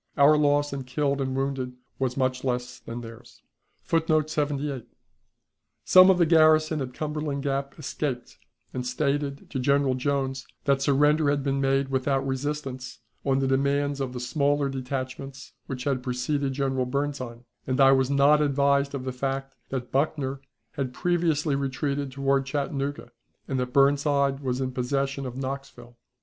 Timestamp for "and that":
23.47-23.71